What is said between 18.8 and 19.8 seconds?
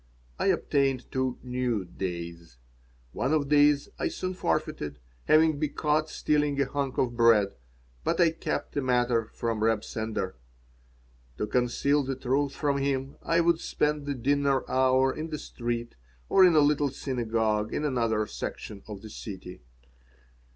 of the city.